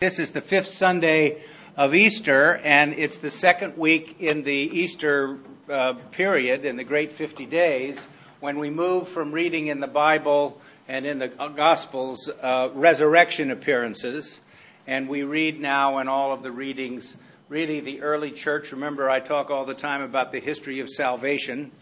[0.00, 1.42] This is the fifth Sunday
[1.76, 7.10] of Easter, and it's the second week in the Easter uh, period, in the Great
[7.10, 8.06] 50 Days,
[8.38, 14.38] when we move from reading in the Bible and in the Gospels uh, resurrection appearances,
[14.86, 17.16] and we read now in all of the readings,
[17.48, 18.70] really the early church.
[18.70, 21.72] Remember, I talk all the time about the history of salvation.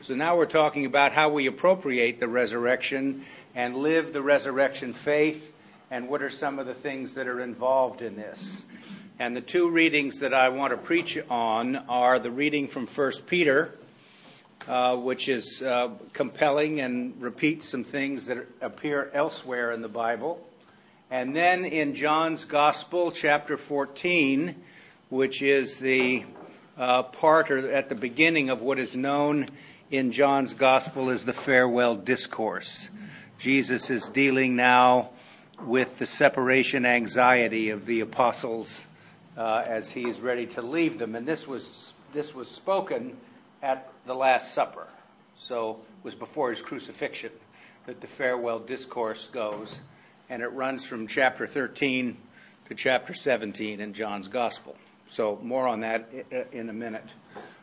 [0.00, 5.52] So now we're talking about how we appropriate the resurrection and live the resurrection faith
[5.90, 8.62] and what are some of the things that are involved in this.
[9.18, 13.12] And the two readings that I want to preach on are the reading from 1
[13.26, 13.74] Peter,
[14.68, 20.46] uh, which is uh, compelling and repeats some things that appear elsewhere in the Bible.
[21.10, 24.56] And then in John's Gospel, chapter 14,
[25.08, 26.24] which is the
[26.76, 29.48] uh, part or at the beginning of what is known
[29.90, 32.88] in John's Gospel as the farewell discourse.
[33.38, 35.10] Jesus is dealing now
[35.64, 38.84] with the separation anxiety of the apostles
[39.36, 41.14] uh, as is ready to leave them.
[41.14, 43.16] And this was, this was spoken
[43.62, 44.86] at the Last Supper.
[45.36, 47.32] So it was before his crucifixion
[47.86, 49.78] that the farewell discourse goes.
[50.28, 52.16] And it runs from chapter 13
[52.68, 54.76] to chapter 17 in John's Gospel.
[55.08, 56.10] So more on that
[56.52, 57.04] in a minute.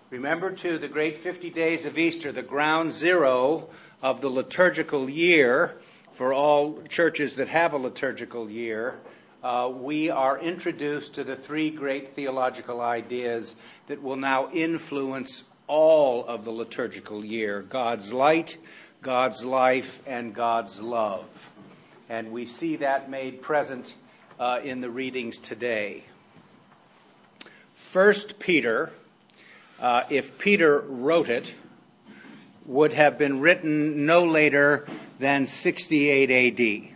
[0.09, 3.67] Remember, too, the great 50 days of Easter, the ground zero
[4.01, 5.75] of the liturgical year
[6.13, 8.95] for all churches that have a liturgical year,
[9.43, 13.55] uh, we are introduced to the three great theological ideas
[13.87, 18.57] that will now influence all of the liturgical year God's light,
[19.01, 21.25] God's life, and God's love.
[22.09, 23.95] And we see that made present
[24.39, 26.03] uh, in the readings today.
[27.73, 28.91] First Peter,
[29.79, 31.53] uh, if Peter wrote it,
[32.65, 34.85] would have been written no later
[35.19, 36.89] than 68 AD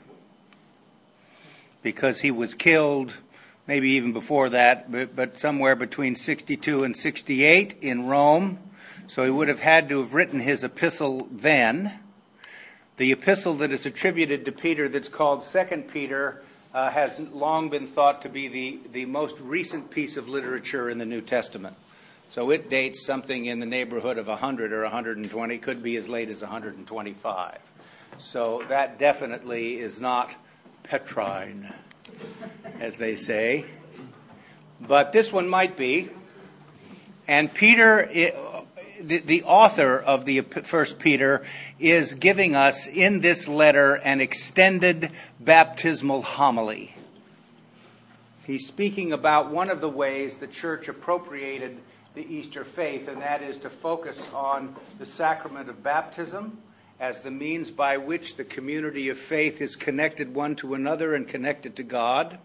[1.82, 3.14] because he was killed
[3.68, 8.60] maybe even before that, but, but, somewhere between 62 and 68 in Rome.
[9.08, 12.00] So he would have had to have written his epistle then.
[12.96, 16.42] The epistle that is attributed to Peter, that's called Second Peter,
[16.74, 20.98] uh, has long been thought to be the, the most recent piece of literature in
[20.98, 21.76] the New Testament.
[22.30, 26.30] So it dates something in the neighborhood of 100 or 120, could be as late
[26.30, 27.58] as 125.
[28.20, 30.34] So that definitely is not
[30.84, 31.74] Petrine,
[32.80, 33.66] as they say.
[34.82, 36.10] But this one might be.
[37.28, 38.36] And Peter,
[39.02, 41.46] the author of the first Peter,
[41.80, 46.96] is giving us in this letter an extended baptismal homily.
[48.46, 51.78] He's speaking about one of the ways the church appropriated
[52.18, 56.58] the Easter faith, and that is to focus on the sacrament of baptism
[57.00, 61.28] as the means by which the community of faith is connected one to another and
[61.28, 62.40] connected to God,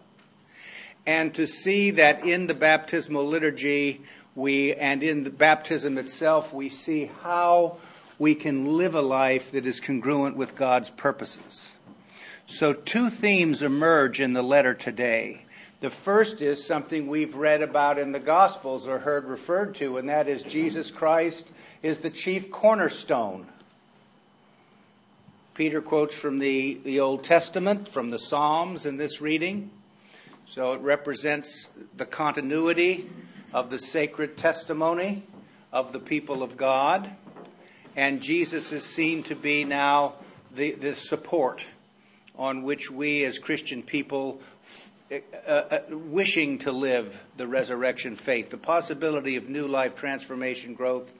[1.07, 4.03] and to see that in the baptismal liturgy
[4.35, 7.77] we and in the baptism itself we see how
[8.19, 11.73] we can live a life that is congruent with God's purposes.
[12.45, 15.45] So two themes emerge in the letter today.
[15.83, 20.07] The first is something we've read about in the Gospels or heard referred to, and
[20.07, 21.51] that is Jesus Christ
[21.81, 23.47] is the chief cornerstone.
[25.55, 29.71] Peter quotes from the, the Old Testament, from the Psalms in this reading.
[30.45, 31.67] So it represents
[31.97, 33.09] the continuity
[33.51, 35.23] of the sacred testimony
[35.73, 37.11] of the people of God.
[37.97, 40.13] And Jesus is seen to be now
[40.55, 41.65] the, the support
[42.37, 44.39] on which we as Christian people
[45.89, 51.11] wishing to live the resurrection faith, the possibility of new life, transformation, growth,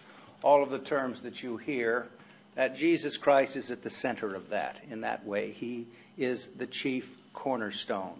[0.41, 2.07] all of the terms that you hear,
[2.55, 5.51] that Jesus Christ is at the center of that in that way.
[5.51, 5.87] He
[6.17, 8.19] is the chief cornerstone.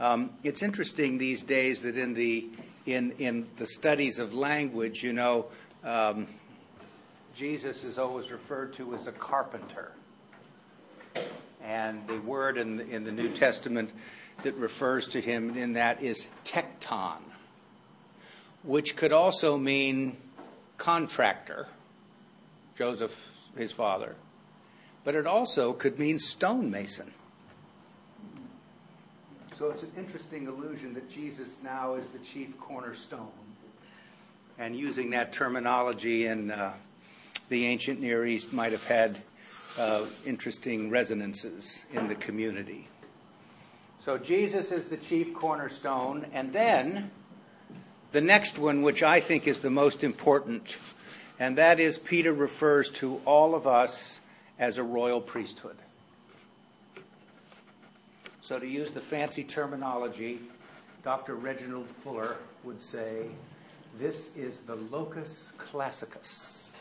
[0.00, 2.48] Um, it's interesting these days that in the
[2.86, 5.46] in in the studies of language, you know,
[5.84, 6.26] um,
[7.36, 9.92] Jesus is always referred to as a carpenter,
[11.62, 13.90] and the word in the, in the New Testament
[14.42, 17.18] that refers to him in that is tekton,
[18.62, 20.16] which could also mean
[20.76, 21.68] contractor,
[22.76, 24.16] Joseph, his father,
[25.04, 27.12] but it also could mean stonemason.
[29.56, 33.28] So it's an interesting illusion that Jesus now is the chief cornerstone.
[34.58, 36.72] And using that terminology in uh,
[37.48, 39.18] the ancient Near East might have had
[39.78, 42.88] uh, interesting resonances in the community.
[44.04, 46.26] So Jesus is the chief cornerstone.
[46.34, 47.10] And then
[48.12, 50.76] the next one, which I think is the most important,
[51.38, 54.20] and that is Peter refers to all of us
[54.58, 55.76] as a royal priesthood.
[58.42, 60.38] So, to use the fancy terminology,
[61.02, 61.34] Dr.
[61.34, 63.28] Reginald Fuller would say,
[63.98, 66.74] this is the locus classicus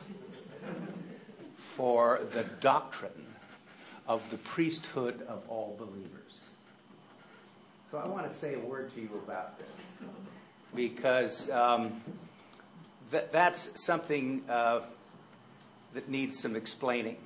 [1.56, 3.12] for the doctrine
[4.08, 6.23] of the priesthood of all believers.
[7.94, 9.68] So, I want to say a word to you about this
[10.74, 12.02] because um,
[13.12, 14.80] th- that's something uh,
[15.94, 17.18] that needs some explaining.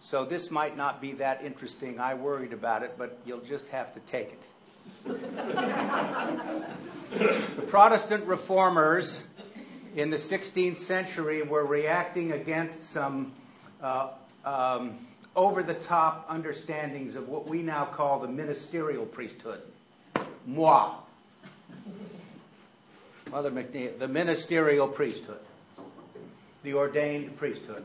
[0.00, 2.00] So this might not be that interesting.
[2.00, 4.42] I worried about it, but you'll just have to take it.
[7.10, 9.22] the Protestant reformers
[9.96, 13.34] in the 16th century were reacting against some
[13.82, 14.08] uh,
[14.46, 14.96] um,
[15.36, 19.60] over the top understandings of what we now call the ministerial priesthood.
[20.46, 20.90] Moi.
[23.30, 25.38] Mother McNeil, the ministerial priesthood,
[26.64, 27.84] the ordained priesthood.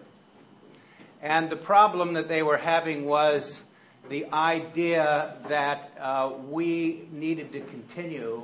[1.22, 3.62] And the problem that they were having was
[4.10, 8.44] the idea that uh, we needed to continue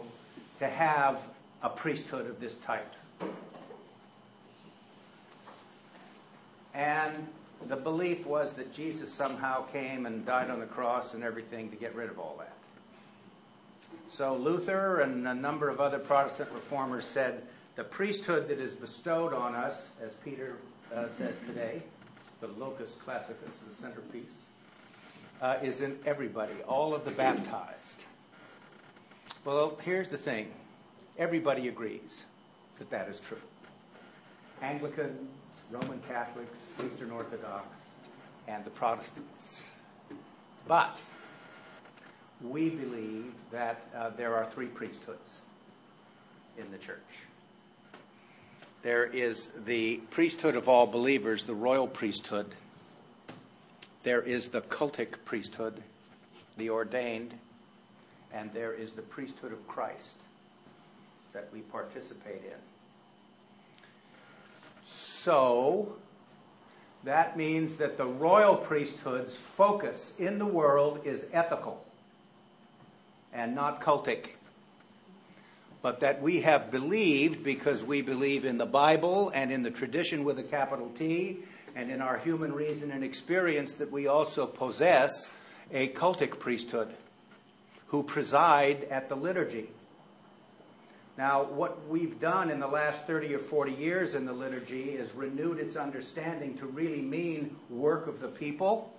[0.60, 1.22] to have
[1.64, 2.94] a priesthood of this type.
[6.74, 7.28] And
[7.68, 11.76] the belief was that Jesus somehow came and died on the cross and everything to
[11.76, 12.54] get rid of all that.
[14.10, 17.44] So Luther and a number of other Protestant reformers said
[17.76, 20.58] the priesthood that is bestowed on us, as Peter
[20.94, 21.82] uh, said today,
[22.42, 24.46] the locus classicus, the centerpiece,
[25.42, 28.02] uh, is in everybody, all of the baptized.
[29.46, 30.52] Well, here's the thing
[31.18, 32.26] everybody agrees
[32.78, 33.42] that that is true.
[34.62, 35.28] Anglican,
[35.72, 37.66] Roman Catholics, Eastern Orthodox,
[38.48, 39.68] and the Protestants.
[40.68, 41.00] But
[42.44, 45.36] we believe that uh, there are three priesthoods
[46.58, 46.98] in the church.
[48.82, 52.48] There is the priesthood of all believers, the royal priesthood.
[54.02, 55.82] There is the cultic priesthood,
[56.58, 57.34] the ordained.
[58.34, 60.18] And there is the priesthood of Christ
[61.34, 62.58] that we participate in.
[64.88, 65.94] So,
[67.04, 71.86] that means that the royal priesthood's focus in the world is ethical
[73.34, 74.30] and not cultic.
[75.82, 80.24] But that we have believed because we believe in the Bible and in the tradition
[80.24, 81.40] with a capital T
[81.76, 85.32] and in our human reason and experience that we also possess
[85.72, 86.94] a cultic priesthood
[87.88, 89.70] who preside at the liturgy.
[91.18, 95.14] Now, what we've done in the last 30 or 40 years in the liturgy is
[95.14, 98.94] renewed its understanding to really mean work of the people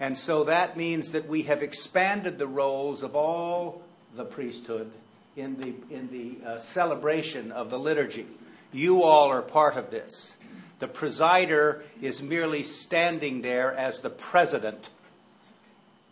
[0.00, 3.82] and so that means that we have expanded the roles of all
[4.14, 4.90] the priesthood
[5.36, 8.26] in the, in the uh, celebration of the liturgy.
[8.72, 10.36] You all are part of this.
[10.78, 14.90] The presider is merely standing there as the president.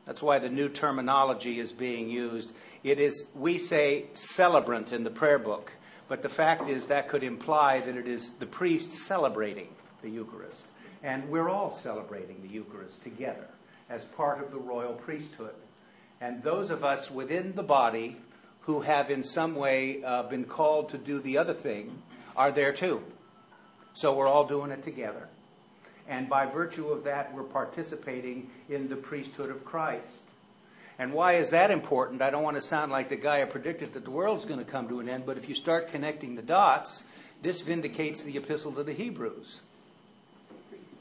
[0.04, 2.52] That's why the new terminology is being used.
[2.82, 5.72] It is, we say, celebrant in the prayer book,
[6.08, 9.68] but the fact is that could imply that it is the priest celebrating
[10.02, 10.66] the Eucharist.
[11.04, 13.46] And we're all celebrating the Eucharist together
[13.88, 15.54] as part of the royal priesthood.
[16.20, 18.16] And those of us within the body
[18.62, 22.02] who have in some way uh, been called to do the other thing
[22.36, 23.02] are there too.
[23.94, 25.28] So we're all doing it together.
[26.08, 30.22] And by virtue of that, we're participating in the priesthood of Christ.
[30.98, 32.22] And why is that important?
[32.22, 34.70] I don't want to sound like the guy who predicted that the world's going to
[34.70, 37.02] come to an end, but if you start connecting the dots,
[37.42, 39.60] this vindicates the epistle to the Hebrews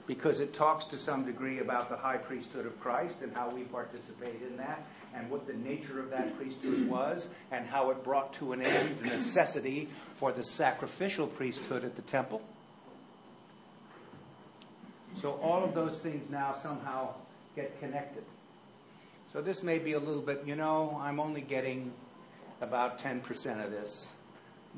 [0.07, 3.63] because it talks to some degree about the high priesthood of Christ and how we
[3.63, 4.85] participate in that
[5.15, 8.97] and what the nature of that priesthood was and how it brought to an end
[9.01, 12.41] the necessity for the sacrificial priesthood at the temple.
[15.21, 17.13] So all of those things now somehow
[17.55, 18.23] get connected.
[19.31, 21.91] So this may be a little bit, you know, I'm only getting
[22.61, 24.09] about 10% of this.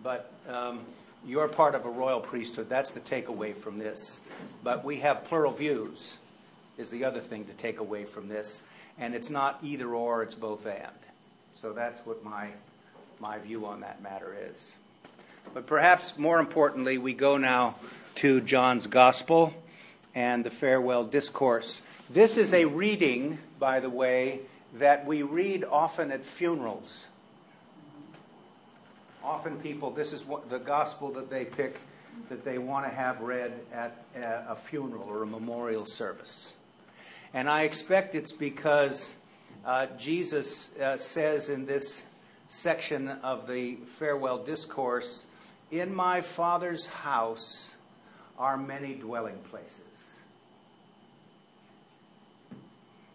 [0.01, 0.85] But um,
[1.25, 2.69] you're part of a royal priesthood.
[2.69, 4.19] That's the takeaway from this.
[4.63, 6.17] But we have plural views,
[6.77, 8.63] is the other thing to take away from this.
[8.99, 10.87] And it's not either or, it's both and.
[11.55, 12.49] So that's what my,
[13.19, 14.75] my view on that matter is.
[15.53, 17.75] But perhaps more importantly, we go now
[18.15, 19.53] to John's Gospel
[20.15, 21.81] and the farewell discourse.
[22.09, 24.39] This is a reading, by the way,
[24.75, 27.05] that we read often at funerals
[29.27, 31.79] often people, this is what the gospel that they pick
[32.29, 36.55] that they want to have read at a funeral or a memorial service.
[37.33, 39.15] And I expect it's because
[39.65, 42.01] uh, Jesus uh, says in this
[42.47, 45.25] section of the farewell discourse,
[45.69, 47.75] In my Father's house
[48.39, 49.81] are many dwelling places.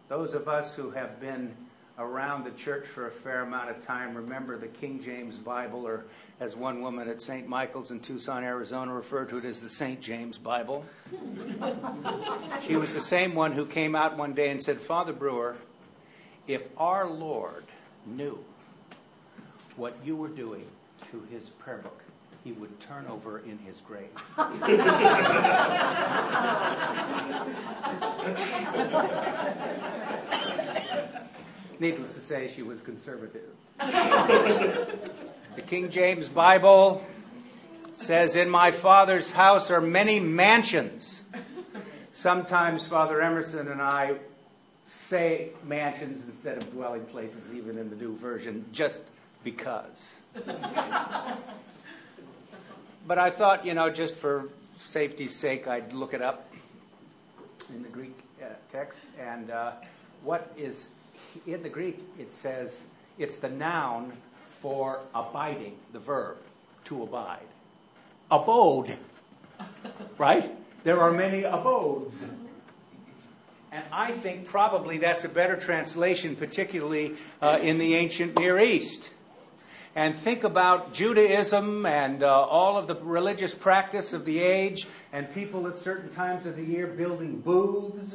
[0.08, 1.56] Those of us who have been
[1.98, 6.04] around the church for a fair amount of time remember the King James Bible, or
[6.40, 7.46] as one woman at St.
[7.46, 10.00] Michael's in Tucson, Arizona, referred to it as the St.
[10.00, 10.84] James Bible.
[12.66, 15.56] she was the same one who came out one day and said, Father Breuer,
[16.46, 17.64] if our Lord
[18.06, 18.38] knew
[19.76, 20.66] what you were doing
[21.10, 22.02] to his prayer book,
[22.42, 24.10] he would turn over in his grave.
[31.82, 33.42] Needless to say, she was conservative.
[33.80, 35.00] the
[35.66, 37.04] King James Bible
[37.92, 41.24] says, In my Father's house are many mansions.
[42.12, 44.14] Sometimes Father Emerson and I
[44.84, 49.02] say mansions instead of dwelling places, even in the new version, just
[49.42, 50.14] because.
[53.08, 56.48] but I thought, you know, just for safety's sake, I'd look it up
[57.70, 59.00] in the Greek uh, text.
[59.18, 59.72] And uh,
[60.22, 60.86] what is
[61.46, 62.80] in the Greek, it says
[63.18, 64.12] it's the noun
[64.60, 66.38] for abiding, the verb
[66.86, 67.46] to abide.
[68.30, 68.96] Abode,
[70.18, 70.50] right?
[70.84, 72.24] There are many abodes.
[73.70, 79.08] And I think probably that's a better translation, particularly uh, in the ancient Near East.
[79.94, 85.32] And think about Judaism and uh, all of the religious practice of the age, and
[85.34, 88.14] people at certain times of the year building booths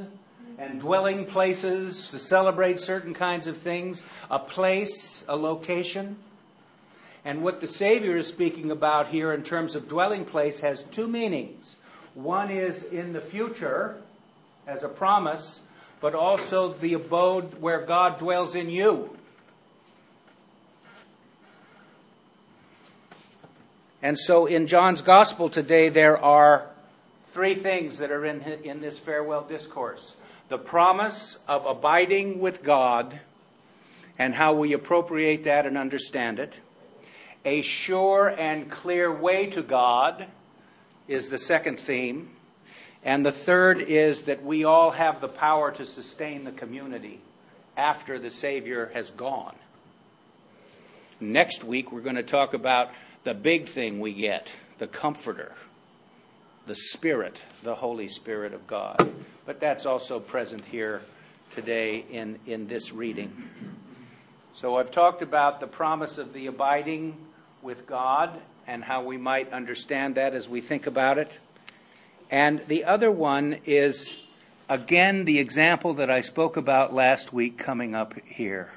[0.57, 6.17] and dwelling places to celebrate certain kinds of things, a place, a location.
[7.23, 11.07] And what the Savior is speaking about here in terms of dwelling place has two
[11.07, 11.75] meanings.
[12.15, 13.97] One is in the future
[14.65, 15.61] as a promise,
[16.01, 19.15] but also the abode where God dwells in you.
[24.01, 26.65] And so in John's Gospel today, there are
[27.31, 30.15] three things that are in, in this farewell discourse
[30.49, 33.19] the promise of abiding with God
[34.17, 36.53] and how we appropriate that and understand it.
[37.45, 40.25] A sure and clear way to God
[41.07, 42.31] is the second theme.
[43.03, 47.21] And the third is that we all have the power to sustain the community
[47.77, 49.55] after the Savior has gone.
[51.19, 52.89] Next week, we're going to talk about
[53.23, 55.53] the big thing we get the Comforter,
[56.65, 59.11] the Spirit, the Holy Spirit of God.
[59.47, 61.01] But that's also present here
[61.55, 63.31] today in, in this reading.
[64.53, 67.15] So I've talked about the promise of the abiding
[67.61, 71.31] with God and how we might understand that as we think about it.
[72.29, 74.13] And the other one is,
[74.67, 78.73] again, the example that I spoke about last week coming up here.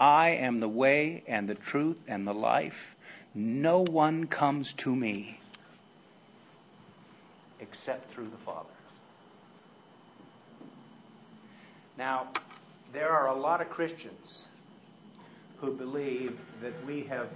[0.00, 2.96] I am the way and the truth and the life.
[3.36, 5.38] No one comes to me
[7.60, 8.68] except through the Father.
[12.00, 12.28] Now,
[12.94, 14.44] there are a lot of Christians
[15.58, 17.28] who believe that we have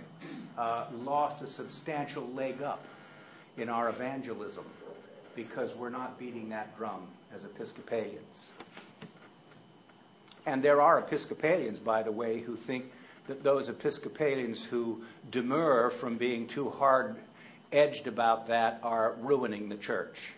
[0.57, 2.83] uh, lost a substantial leg up
[3.59, 4.65] in our evangelism
[5.37, 7.03] because we're not beating that drum
[7.37, 8.47] as Episcopalians.
[10.47, 12.91] And there are Episcopalians, by the way, who think
[13.27, 17.17] that those Episcopalians who demur from being too hard
[17.71, 20.33] edged about that are ruining the church.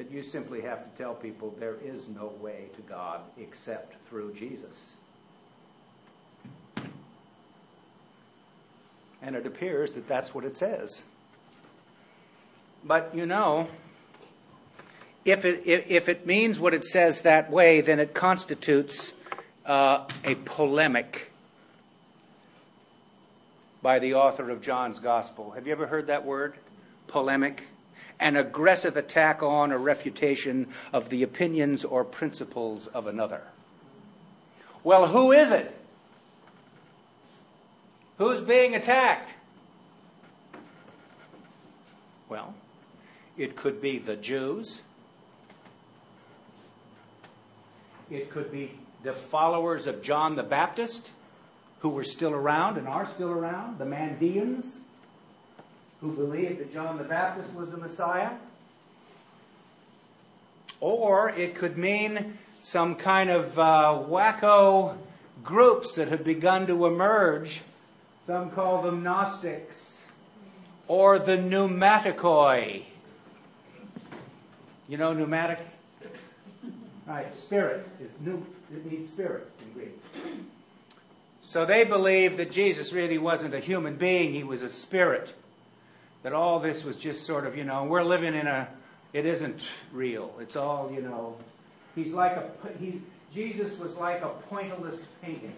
[0.00, 4.32] That you simply have to tell people there is no way to God except through
[4.32, 4.92] Jesus.
[9.20, 11.02] And it appears that that's what it says.
[12.82, 13.68] But you know,
[15.26, 19.12] if it, if it means what it says that way, then it constitutes
[19.66, 21.30] uh, a polemic
[23.82, 25.50] by the author of John's Gospel.
[25.50, 26.54] Have you ever heard that word?
[27.06, 27.66] Polemic?
[28.20, 33.42] An aggressive attack on or refutation of the opinions or principles of another.
[34.84, 35.74] Well, who is it?
[38.18, 39.32] Who's being attacked?
[42.28, 42.54] Well,
[43.38, 44.82] it could be the Jews.
[48.10, 48.72] It could be
[49.02, 51.08] the followers of John the Baptist,
[51.78, 54.76] who were still around and are still around, the Mandeans,
[56.00, 58.30] who believed that John the Baptist was the Messiah.
[60.80, 64.96] Or it could mean some kind of uh, wacko
[65.42, 67.62] groups that have begun to emerge
[68.26, 70.02] some call them Gnostics
[70.86, 72.84] or the pneumaticoi.
[74.88, 75.60] You know pneumatic?
[77.06, 78.44] Right, spirit is new.
[78.72, 80.02] It means spirit in Greek.
[81.42, 85.34] So they believed that Jesus really wasn't a human being; he was a spirit.
[86.22, 88.68] That all this was just sort of, you know, we're living in a
[89.12, 90.32] It isn't real.
[90.40, 91.36] It's all, you know.
[91.94, 93.00] He's like a he,
[93.34, 95.54] Jesus was like a pointillist painting.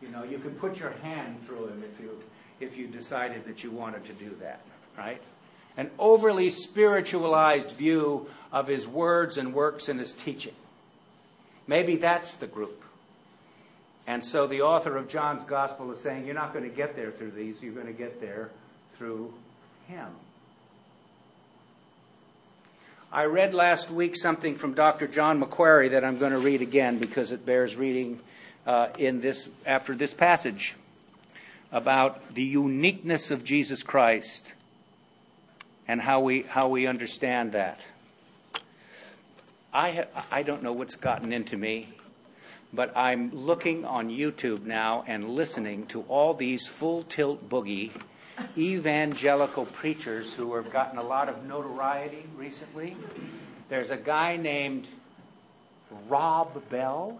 [0.00, 2.18] You know, you could put your hand through him if you
[2.60, 4.60] if you decided that you wanted to do that,
[4.96, 5.22] right?
[5.76, 10.54] An overly spiritualized view of his words and works and his teaching.
[11.66, 12.82] Maybe that's the group.
[14.06, 17.10] And so the author of John's Gospel is saying, You're not going to get there
[17.10, 18.50] through these, you're going to get there
[18.98, 19.32] through
[19.88, 20.08] him.
[23.12, 25.06] I read last week something from Dr.
[25.06, 28.18] John Macquarrie that I'm going to read again because it bears reading
[28.66, 30.76] uh, in this after this passage
[31.70, 34.54] about the uniqueness of Jesus Christ
[35.86, 37.80] and how we how we understand that.
[39.74, 41.90] I ha- I don't know what's gotten into me,
[42.72, 47.90] but I'm looking on YouTube now and listening to all these full tilt boogie
[48.56, 52.96] evangelical preachers who have gotten a lot of notoriety recently.
[53.68, 54.86] There's a guy named
[56.08, 57.18] Rob Bell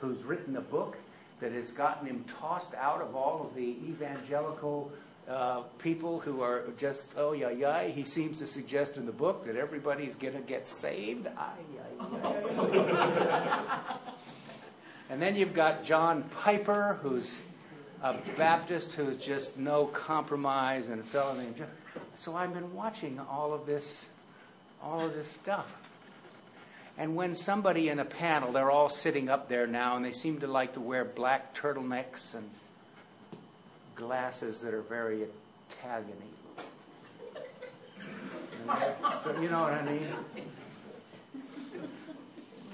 [0.00, 0.96] who's written a book
[1.40, 4.90] that has gotten him tossed out of all of the evangelical
[5.28, 7.84] uh, people who are just, oh, yeah, yeah.
[7.84, 11.26] He seems to suggest in the book that everybody's going to get saved.
[15.10, 17.38] and then you've got John Piper, who's
[18.02, 21.68] a Baptist who's just no compromise and a fellow named John.
[22.18, 24.04] So I've been watching all of this,
[24.82, 25.76] all of this stuff.
[26.98, 30.40] And when somebody in a panel, they're all sitting up there now, and they seem
[30.40, 32.50] to like to wear black turtlenecks and
[33.94, 35.24] glasses that are very
[35.70, 36.26] Italian-y.
[39.24, 40.06] So you know what I mean.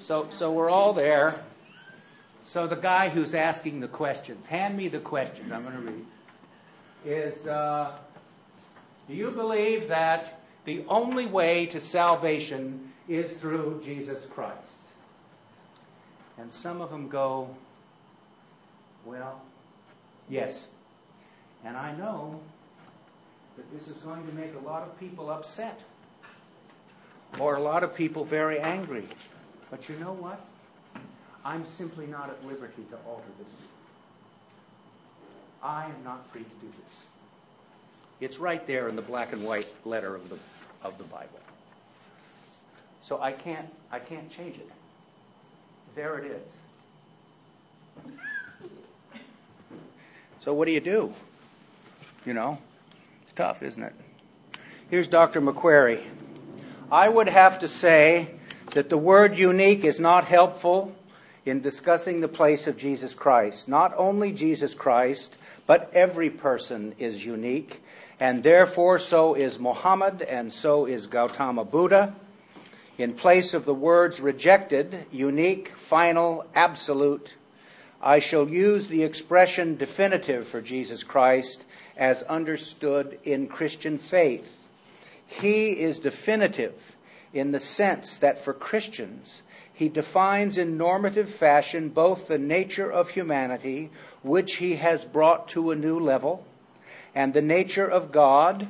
[0.01, 1.43] So, so we're all there,
[2.49, 6.07] so the guy who's asking the questions, hand me the questions, I'm going to read,
[7.05, 7.93] is uh,
[9.07, 14.57] Do you believe that the only way to salvation is through Jesus Christ?
[16.39, 17.55] And some of them go,
[19.05, 19.43] Well,
[20.31, 20.69] yes.
[21.67, 22.41] And I know
[23.59, 25.83] that this is going to make a lot of people upset
[27.39, 29.05] or a lot of people very angry.
[29.71, 30.43] But you know what?
[31.49, 33.49] I'm simply not at liberty to alter this.
[35.63, 37.05] I am not free to do this.
[38.21, 40.37] It's right there in the black and white letter of the,
[40.83, 41.41] of the Bible.
[43.01, 44.71] So I can't, I can't change it.
[45.95, 48.13] There it is.
[50.41, 51.13] So what do you do?
[52.25, 52.59] You know,
[53.25, 53.93] it's tough, isn't it?
[54.89, 55.41] Here's Dr.
[55.41, 56.01] Macquarrie.
[56.93, 58.31] I would have to say
[58.71, 60.95] that the word unique is not helpful
[61.49, 63.69] in discussing the place of Jesus Christ.
[63.69, 67.83] Not only Jesus Christ, but every person is unique,
[68.21, 72.15] and therefore so is Muhammad, and so is Gautama Buddha.
[72.99, 77.35] In place of the words rejected, unique, final, absolute,
[78.03, 81.65] I shall use the expression definitive for Jesus Christ
[81.97, 84.57] as understood in Christian faith.
[85.27, 86.97] He is definitive
[87.33, 89.43] in the sense that for Christians,
[89.79, 93.91] he defines in normative fashion both the nature of humanity,
[94.25, 96.45] which he has brought to a new level,
[97.15, 98.67] and the nature of God.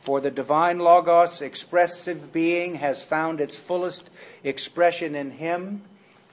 [0.00, 4.10] For the divine Logos, expressive being, has found its fullest
[4.42, 5.82] expression in him.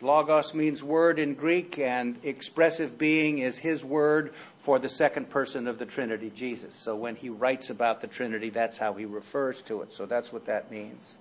[0.01, 5.67] Logos means word in Greek, and expressive being is his word for the second person
[5.67, 6.73] of the Trinity, Jesus.
[6.73, 9.93] So when he writes about the Trinity, that's how he refers to it.
[9.93, 11.19] So that's what that means.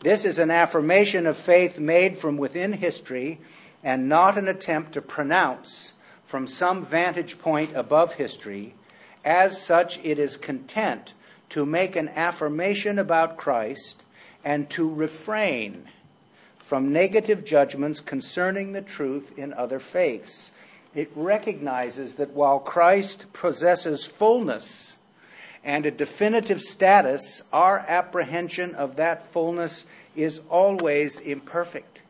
[0.00, 3.40] This is an affirmation of faith made from within history
[3.82, 8.74] and not an attempt to pronounce from some vantage point above history.
[9.24, 11.14] As such, it is content
[11.50, 14.02] to make an affirmation about Christ
[14.44, 15.88] and to refrain
[16.58, 20.52] from negative judgments concerning the truth in other faiths.
[20.94, 24.96] It recognizes that while Christ possesses fullness,
[25.66, 32.00] and a definitive status, our apprehension of that fullness is always imperfect.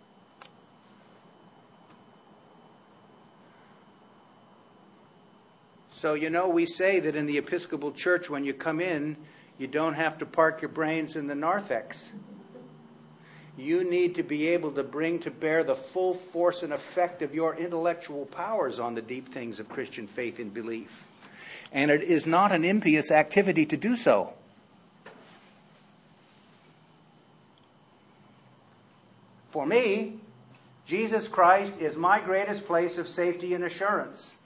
[5.89, 9.17] So, you know, we say that in the Episcopal Church, when you come in,
[9.57, 12.13] you don't have to park your brains in the narthex.
[13.57, 17.35] You need to be able to bring to bear the full force and effect of
[17.35, 21.09] your intellectual powers on the deep things of Christian faith and belief
[21.77, 24.33] and it is not an impious activity to do so.
[29.51, 30.15] For me,
[30.87, 34.37] Jesus Christ is my greatest place of safety and assurance.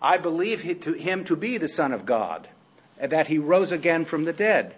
[0.00, 2.46] I believe him to be the Son of God,
[3.00, 4.76] and that he rose again from the dead.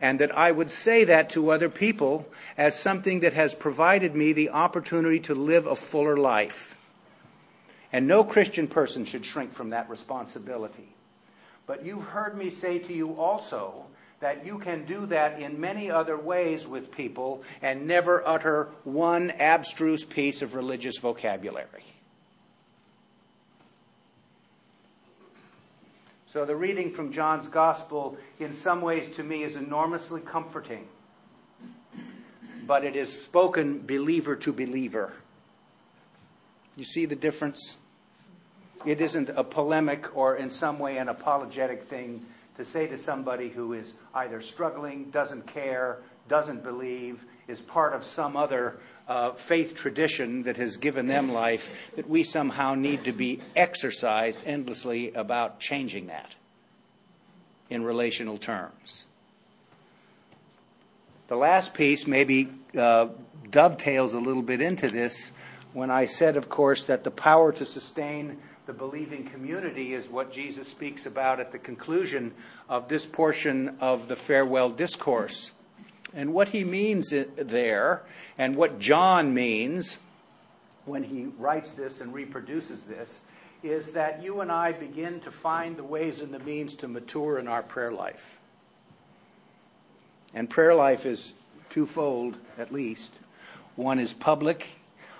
[0.00, 4.32] and that I would say that to other people as something that has provided me
[4.32, 6.76] the opportunity to live a fuller life.
[7.92, 10.94] And no Christian person should shrink from that responsibility.
[11.66, 13.86] But you've heard me say to you also
[14.20, 19.30] that you can do that in many other ways with people and never utter one
[19.30, 21.84] abstruse piece of religious vocabulary.
[26.32, 30.86] So the reading from John's Gospel, in some ways to me, is enormously comforting.
[32.66, 35.12] But it is spoken believer to believer.
[36.76, 37.78] You see the difference?
[38.84, 42.24] It isn't a polemic or in some way an apologetic thing
[42.56, 48.04] to say to somebody who is either struggling, doesn't care, doesn't believe, is part of
[48.04, 53.12] some other uh, faith tradition that has given them life, that we somehow need to
[53.12, 56.34] be exercised endlessly about changing that
[57.68, 59.04] in relational terms.
[61.28, 63.08] The last piece maybe uh,
[63.50, 65.32] dovetails a little bit into this
[65.72, 68.38] when I said, of course, that the power to sustain
[68.70, 72.32] the believing community is what Jesus speaks about at the conclusion
[72.68, 75.50] of this portion of the farewell discourse.
[76.14, 78.02] And what he means there,
[78.38, 79.98] and what John means
[80.84, 83.22] when he writes this and reproduces this,
[83.64, 87.40] is that you and I begin to find the ways and the means to mature
[87.40, 88.38] in our prayer life.
[90.32, 91.32] And prayer life is
[91.70, 93.12] twofold, at least.
[93.74, 94.68] One is public,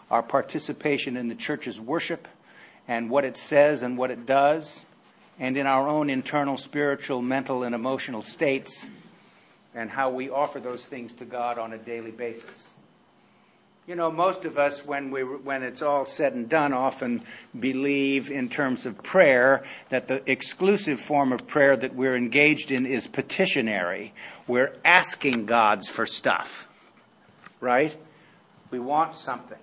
[0.08, 2.28] our participation in the church's worship
[2.90, 4.84] and what it says and what it does,
[5.38, 8.88] and in our own internal spiritual, mental, and emotional states
[9.76, 12.70] and how we offer those things to God on a daily basis.
[13.86, 17.22] You know, most of us, when, we, when it's all said and done, often
[17.58, 22.86] believe in terms of prayer that the exclusive form of prayer that we're engaged in
[22.86, 24.12] is petitionary.
[24.48, 26.66] We're asking God's for stuff,
[27.60, 27.96] right?
[28.72, 29.58] We want something.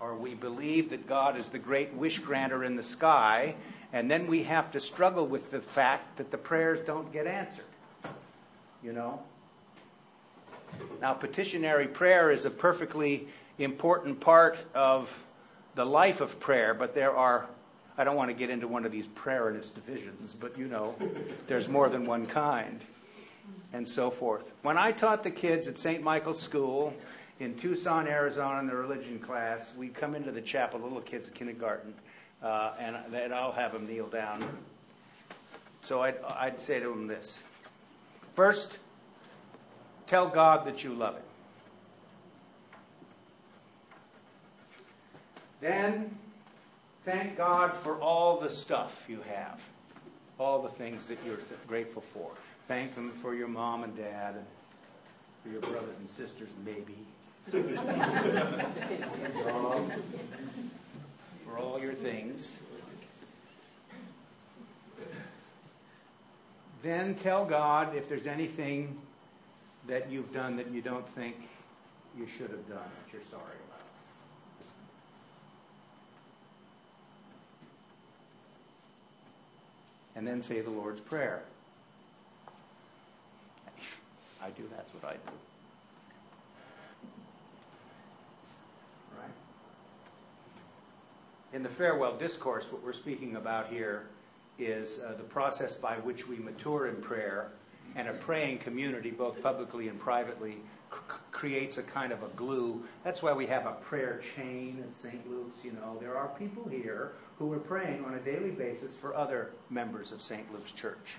[0.00, 3.54] Or we believe that God is the great wish granter in the sky,
[3.92, 7.64] and then we have to struggle with the fact that the prayers don't get answered
[8.82, 9.20] you know.
[11.00, 15.22] Now, petitionary prayer is a perfectly important part of
[15.74, 17.46] the life of prayer, but there are,
[17.96, 20.66] I don't want to get into one of these prayer and its divisions, but you
[20.66, 20.94] know,
[21.46, 22.80] there's more than one kind,
[23.72, 24.52] and so forth.
[24.62, 26.02] When I taught the kids at St.
[26.02, 26.92] Michael's School
[27.40, 31.34] in Tucson, Arizona, in the religion class, we'd come into the chapel, little kids at
[31.34, 31.94] kindergarten,
[32.42, 34.44] uh, and all have them kneel down.
[35.82, 37.40] So I'd, I'd say to them this
[38.34, 38.78] First,
[40.06, 41.22] tell God that you love Him.
[45.60, 46.16] Then,
[47.04, 49.60] thank God for all the stuff you have,
[50.38, 52.30] all the things that you're grateful for.
[52.68, 54.46] Thank Him for your mom and dad, and
[55.48, 56.96] for your brothers and sisters, maybe.
[57.48, 57.62] for,
[61.44, 62.56] for all your things.
[66.80, 68.96] then tell God if there's anything
[69.88, 71.34] that you've done that you don't think
[72.16, 73.80] you should have done that you're sorry about.
[80.14, 81.42] And then say the Lord's Prayer.
[84.48, 85.32] I do, that's what I do.
[89.18, 89.30] Right?
[91.52, 94.06] In the farewell discourse, what we're speaking about here
[94.58, 97.52] is uh, the process by which we mature in prayer,
[97.94, 100.56] and a praying community, both publicly and privately,
[101.30, 102.82] creates a kind of a glue.
[103.04, 105.30] That's why we have a prayer chain at St.
[105.30, 105.62] Luke's.
[105.62, 109.52] You know, there are people here who are praying on a daily basis for other
[109.68, 110.50] members of St.
[110.52, 111.18] Luke's Church.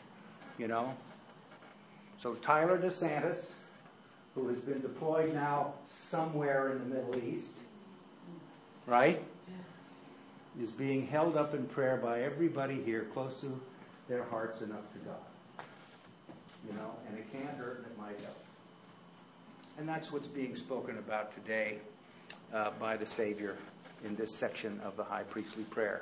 [0.58, 0.94] You know,
[2.20, 3.52] so Tyler DeSantis,
[4.36, 7.56] who has been deployed now somewhere in the Middle East,
[8.86, 9.22] right?
[10.62, 13.60] is being held up in prayer by everybody here close to
[14.10, 15.66] their hearts and up to God.
[16.68, 18.38] You know, and it can't hurt and it might help.
[19.78, 21.78] And that's what's being spoken about today
[22.54, 23.56] uh, by the Savior
[24.04, 26.02] in this section of the high priestly prayer.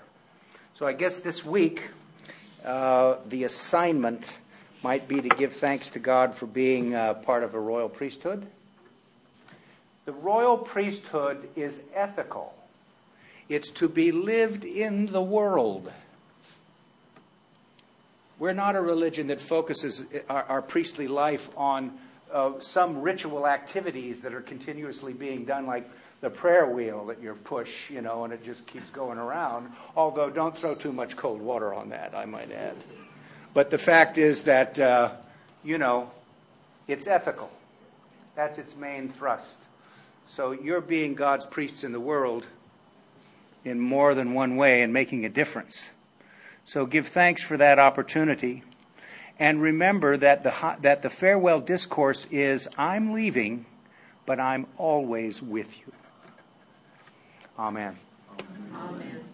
[0.74, 1.84] So I guess this week,
[2.66, 4.34] uh, the assignment
[4.88, 8.48] might be to give thanks to God for being uh, part of a royal priesthood.
[10.06, 12.56] The royal priesthood is ethical.
[13.50, 15.92] It's to be lived in the world.
[18.40, 21.92] We're not a religion that focuses our, our priestly life on
[22.32, 25.90] uh, some ritual activities that are continuously being done, like
[26.22, 29.70] the prayer wheel that you push, you know, and it just keeps going around.
[29.98, 32.78] Although, don't throw too much cold water on that, I might add.
[33.58, 35.14] But the fact is that, uh,
[35.64, 36.12] you know,
[36.88, 37.50] It's ethical.
[38.36, 39.60] That's its main thrust.
[40.28, 42.46] So you're being God's priests in the world
[43.66, 45.92] in more than one way and making a difference.
[46.66, 48.62] So give thanks for that opportunity.
[49.40, 53.66] And remember that the, that the farewell discourse is I'm leaving,
[54.28, 55.92] but I'm always with you.
[57.58, 57.98] Amen.
[58.76, 59.28] Amen.